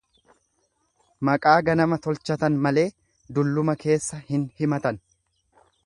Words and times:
Maqaa 1.29 1.57
ganama 1.67 1.99
tolchatan 2.07 2.57
malee 2.69 2.87
dulluma 3.39 3.77
keessa 3.85 4.23
hin 4.33 4.49
himatan. 4.63 5.01